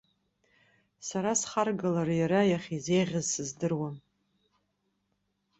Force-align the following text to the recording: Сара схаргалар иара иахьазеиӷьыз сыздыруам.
Сара 1.07 1.31
схаргалар 1.39 2.09
иара 2.21 2.41
иахьазеиӷьыз 2.51 3.25
сыздыруам. 3.33 3.95